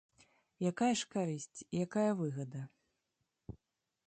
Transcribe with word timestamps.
Якая 0.69 0.89
ж 1.01 1.11
карысць, 1.15 1.65
якая 1.85 2.09
выгада? 2.23 2.61